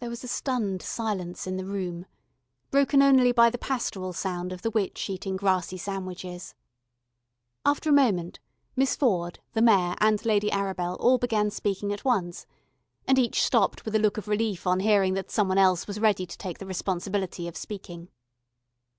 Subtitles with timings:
[0.00, 2.04] There was a stunned silence in the room,
[2.70, 6.54] broken only by the pastoral sound of the witch eating grassy sandwiches.
[7.64, 8.38] After a moment
[8.76, 12.44] Miss Ford, the Mayor, and Lady Arabel all began speaking at once,
[13.08, 15.98] and each stopped with a look of relief on hearing that some one else was
[16.00, 18.10] ready to take the responsibility of speaking.